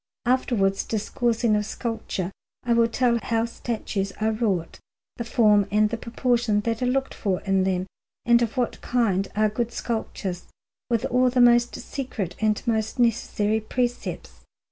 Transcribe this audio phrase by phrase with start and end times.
[0.25, 2.31] Afterwards, discoursing of sculpture,
[2.63, 4.79] I will tell how statues are wrought,
[5.17, 7.85] the form and the proportion that are looked for in them,
[8.25, 10.45] and of what kind are good sculptures,
[10.89, 14.43] with all the most secret and most necessary precepts.